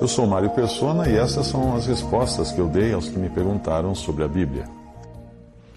[0.00, 3.28] Eu sou Mário Persona e essas são as respostas que eu dei aos que me
[3.28, 4.64] perguntaram sobre a Bíblia.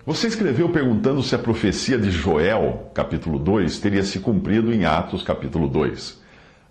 [0.06, 5.24] Você escreveu perguntando se a profecia de Joel, capítulo 2, teria se cumprido em Atos,
[5.24, 6.22] capítulo 2.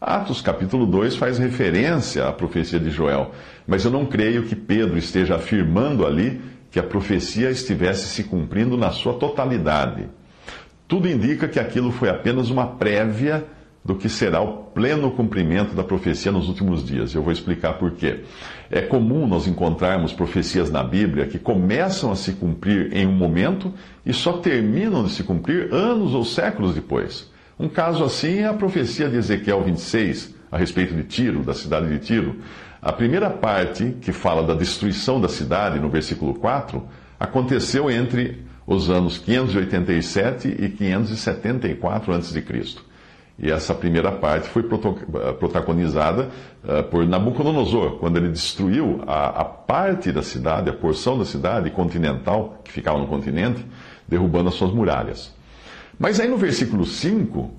[0.00, 3.32] Atos, capítulo 2, faz referência à profecia de Joel,
[3.66, 6.40] mas eu não creio que Pedro esteja afirmando ali
[6.70, 10.08] que a profecia estivesse se cumprindo na sua totalidade.
[10.86, 13.44] Tudo indica que aquilo foi apenas uma prévia
[13.84, 17.14] do que será o pleno cumprimento da profecia nos últimos dias.
[17.14, 18.20] Eu vou explicar por quê.
[18.70, 23.72] É comum nós encontrarmos profecias na Bíblia que começam a se cumprir em um momento
[24.04, 27.30] e só terminam de se cumprir anos ou séculos depois.
[27.58, 31.88] Um caso assim é a profecia de Ezequiel 26, a respeito de Tiro, da cidade
[31.88, 32.36] de Tiro.
[32.82, 36.82] A primeira parte, que fala da destruição da cidade, no versículo 4,
[37.18, 42.44] aconteceu entre os anos 587 e 574 a.C.
[43.42, 46.28] E essa primeira parte foi protagonizada
[46.62, 51.70] uh, por Nabucodonosor, quando ele destruiu a, a, parte da cidade, a porção da cidade
[51.70, 53.64] continental, que ficava no continente,
[54.06, 55.34] derrubando as suas muralhas.
[55.98, 57.50] Mas aí no versículo 5,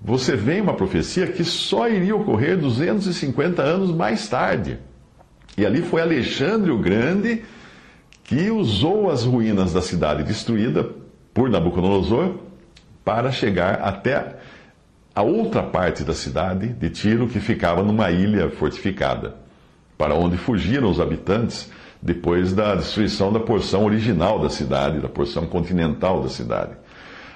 [0.00, 4.78] você vê uma profecia que só iria ocorrer 250 anos mais tarde.
[5.58, 7.42] E ali foi Alexandre o Grande
[8.24, 10.88] que usou as ruínas da cidade destruída
[11.34, 12.36] por Nabucodonosor
[13.04, 14.36] para chegar até
[15.16, 19.34] a outra parte da cidade de Tiro, que ficava numa ilha fortificada,
[19.96, 25.46] para onde fugiram os habitantes depois da destruição da porção original da cidade, da porção
[25.46, 26.72] continental da cidade.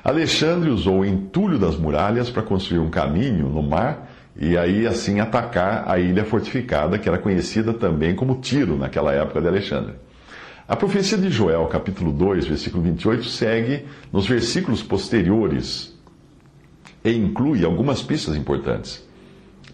[0.04, 5.19] Alexandre usou o entulho das muralhas para construir um caminho no mar e aí assim
[5.19, 9.94] atacar a ilha fortificada, que era conhecida também como Tiro naquela época de Alexandre.
[10.69, 15.90] A profecia de Joel, capítulo 2, versículo 28, segue nos versículos posteriores
[17.05, 19.05] e inclui algumas pistas importantes.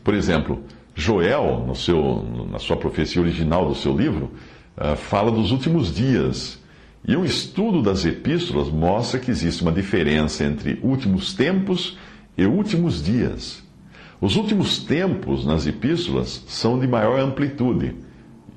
[0.02, 0.62] Por exemplo,
[0.94, 4.30] Joel, no seu, na sua profecia original do seu livro,
[4.76, 6.58] uh, fala dos últimos dias.
[7.06, 11.98] E um estudo das epístolas mostra que existe uma diferença entre últimos tempos
[12.36, 13.62] e últimos dias.
[14.20, 17.94] Os últimos tempos nas epístolas são de maior amplitude,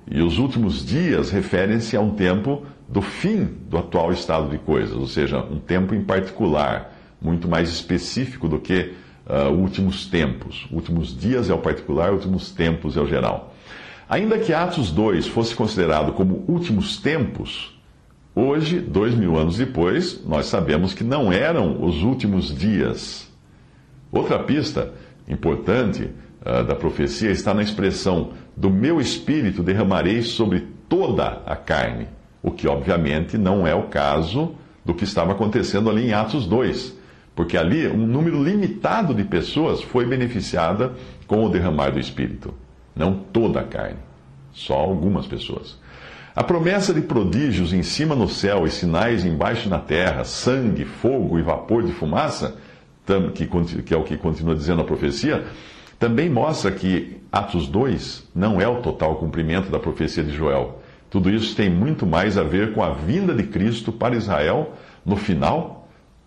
[0.10, 4.96] e os últimos dias referem-se a um tempo do fim do atual estado de coisas,
[4.96, 8.94] ou seja, um tempo em particular muito mais específico do que
[9.30, 10.68] uh, últimos tempos.
[10.72, 13.54] Últimos dias é o particular, últimos tempos é o geral.
[14.10, 17.78] Ainda que Atos 2 fosse considerado como últimos tempos,
[18.34, 23.30] hoje, dois mil anos depois, nós sabemos que não eram os últimos dias.
[24.12, 24.92] Outra pista
[25.28, 26.10] importante
[26.42, 32.08] uh, da profecia está na expressão: do meu espírito derramarei sobre toda a carne,
[32.42, 36.99] o que obviamente não é o caso do que estava acontecendo ali em Atos 2
[37.40, 40.92] porque ali um número limitado de pessoas foi beneficiada
[41.26, 42.54] com o derramar do Espírito.
[42.94, 43.96] Não toda a carne,
[44.52, 45.78] só algumas pessoas.
[46.36, 51.40] A promessa de prodígios em cima no céu e sinais embaixo na terra, sangue, fogo
[51.40, 52.58] e vapor de fumaça,
[53.34, 55.46] que é o que continua dizendo a profecia,
[55.98, 60.82] também mostra que Atos 2 não é o total cumprimento da profecia de Joel.
[61.10, 64.74] Tudo isso tem muito mais a ver com a vinda de Cristo para Israel
[65.06, 65.79] no final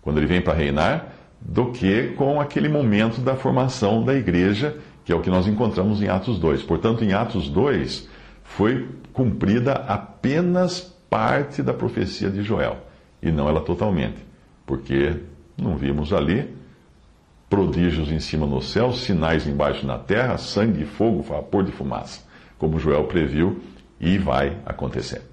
[0.03, 5.11] quando ele vem para reinar, do que com aquele momento da formação da igreja, que
[5.11, 6.63] é o que nós encontramos em Atos 2.
[6.63, 8.07] Portanto, em Atos 2
[8.43, 12.77] foi cumprida apenas parte da profecia de Joel,
[13.21, 14.17] e não ela totalmente,
[14.65, 15.15] porque
[15.57, 16.49] não vimos ali
[17.49, 22.21] prodígios em cima no céu, sinais embaixo na terra, sangue, fogo, vapor de fumaça,
[22.57, 23.61] como Joel previu
[23.99, 25.32] e vai acontecer.